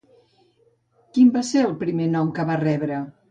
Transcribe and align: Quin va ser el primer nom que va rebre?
Quin 1.17 1.29
va 1.37 1.45
ser 1.51 1.63
el 1.67 1.77
primer 1.85 2.09
nom 2.17 2.35
que 2.39 2.47
va 2.51 2.57
rebre? 2.65 3.01